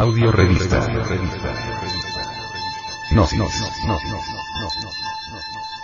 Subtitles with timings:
[0.00, 0.80] Audio revista.
[3.10, 3.38] Gnosis.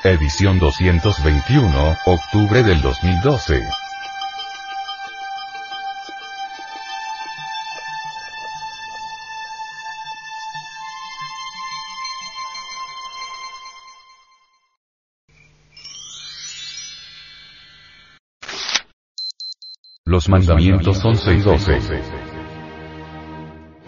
[0.05, 3.63] Edición 221, octubre del 2012.
[20.07, 22.16] Los mandamientos 11 y 12.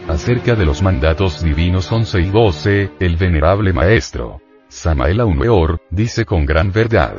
[0.08, 6.46] Acerca de los mandatos divinos 11 y 12, el venerable maestro, Samael Aumeor, dice con
[6.46, 7.14] gran verdad.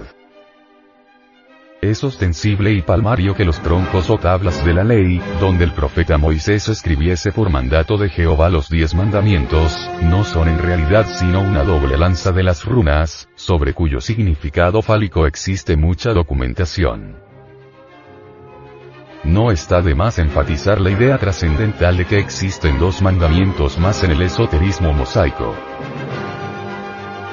[1.83, 6.17] Es ostensible y palmario que los troncos o tablas de la ley, donde el profeta
[6.17, 11.63] Moisés escribiese por mandato de Jehová los diez mandamientos, no son en realidad sino una
[11.63, 17.28] doble lanza de las runas, sobre cuyo significado fálico existe mucha documentación.
[19.23, 24.11] No está de más enfatizar la idea trascendental de que existen dos mandamientos más en
[24.11, 25.53] el esoterismo mosaico.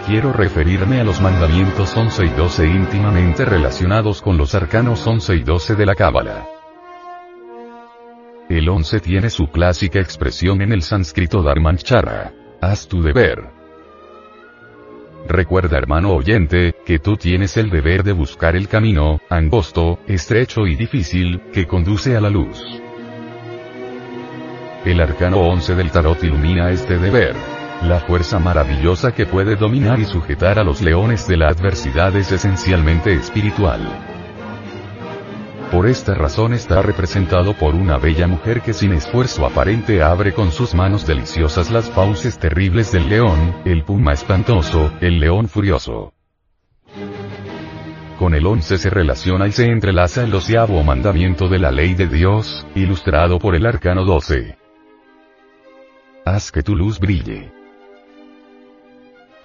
[0.06, 5.42] Quiero referirme a los mandamientos 11 y 12 íntimamente relacionados con los arcanos 11 y
[5.42, 6.46] 12 de la Cábala.
[8.48, 12.32] El 11 tiene su clásica expresión en el sánscrito Dharmanchara.
[12.60, 13.55] Haz tu deber.
[15.28, 20.76] Recuerda hermano oyente, que tú tienes el deber de buscar el camino, angosto, estrecho y
[20.76, 22.62] difícil, que conduce a la luz.
[24.84, 27.34] El arcano 11 del tarot ilumina este deber.
[27.82, 32.30] La fuerza maravillosa que puede dominar y sujetar a los leones de la adversidad es
[32.30, 34.15] esencialmente espiritual.
[35.70, 40.52] Por esta razón está representado por una bella mujer que sin esfuerzo aparente abre con
[40.52, 46.12] sus manos deliciosas las fauces terribles del león, el puma espantoso, el león furioso.
[48.16, 52.06] Con el once se relaciona y se entrelaza el doceavo mandamiento de la ley de
[52.06, 54.56] Dios, ilustrado por el arcano 12.
[56.24, 57.65] Haz que tu luz brille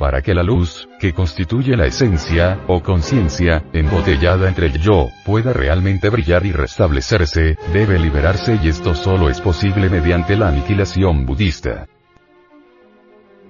[0.01, 5.53] para que la luz, que constituye la esencia, o conciencia, embotellada entre el yo, pueda
[5.53, 11.87] realmente brillar y restablecerse, debe liberarse y esto solo es posible mediante la aniquilación budista.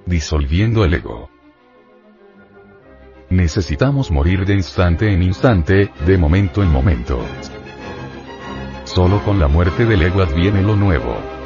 [0.05, 1.29] Disolviendo el ego.
[3.29, 7.17] Necesitamos morir de instante en instante, de momento en momento.
[8.83, 11.40] Solo con la muerte del ego adviene lo nuevo.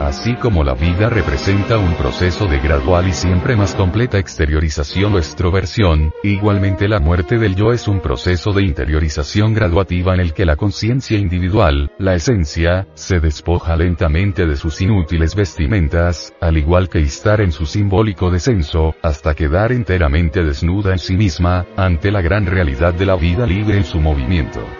[0.00, 5.18] Así como la vida representa un proceso de gradual y siempre más completa exteriorización o
[5.18, 10.46] extroversión, igualmente la muerte del yo es un proceso de interiorización graduativa en el que
[10.46, 17.00] la conciencia individual, la esencia, se despoja lentamente de sus inútiles vestimentas, al igual que
[17.00, 22.46] estar en su simbólico descenso, hasta quedar enteramente desnuda en sí misma, ante la gran
[22.46, 24.79] realidad de la vida libre en su movimiento.